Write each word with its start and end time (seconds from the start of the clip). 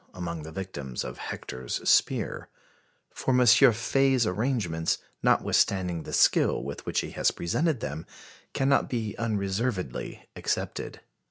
among 0.15 0.41
the 0.41 0.51
victims 0.51 1.03
of 1.03 1.19
Hector's 1.19 1.87
spear. 1.87 2.49
For 3.11 3.39
M. 3.39 3.45
Faye's 3.45 4.25
arrangements, 4.25 4.97
notwithstanding 5.21 6.01
the 6.01 6.11
skill 6.13 6.63
with 6.63 6.87
which 6.87 7.01
he 7.01 7.11
has 7.11 7.29
presented 7.29 7.81
them, 7.81 8.07
cannot 8.51 8.89
be 8.89 9.15
unreservedly 9.19 10.27
accepted. 10.35 11.01